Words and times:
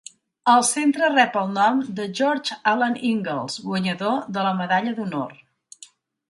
El 0.51 0.63
centre 0.67 1.09
rep 1.15 1.35
el 1.41 1.51
nom 1.57 1.83
de 1.99 2.07
George 2.19 2.57
Alan 2.71 2.97
Ingalls, 3.11 3.59
guanyador 3.67 4.19
de 4.39 4.47
la 4.49 4.55
medalla 4.63 4.97
d'honor. 4.99 5.39